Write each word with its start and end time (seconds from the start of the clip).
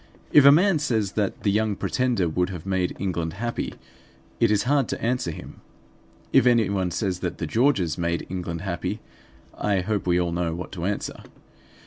If 0.31 0.45
a 0.45 0.51
man 0.51 0.79
says 0.79 1.11
that 1.11 1.43
the 1.43 1.51
Young 1.51 1.75
Pretender 1.75 2.27
would 2.27 2.49
have 2.49 2.65
made 2.65 2.95
England 2.97 3.33
happy, 3.33 3.75
it 4.39 4.49
is 4.49 4.63
hard 4.63 4.87
to 4.87 4.99
answer 4.99 5.29
him. 5.29 5.61
If 6.33 6.47
anyone 6.47 6.89
says 6.89 7.19
that 7.19 7.37
the 7.37 7.45
Georges 7.45 7.99
made 7.99 8.25
England 8.27 8.61
happy, 8.61 8.99
I 9.55 9.81
hope 9.81 10.07
we 10.07 10.19
all 10.19 10.31
know 10.31 10.55
what 10.55 10.71
to 10.71 10.85
answer. 10.85 11.21